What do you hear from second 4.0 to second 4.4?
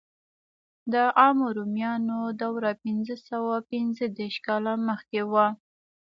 دېرش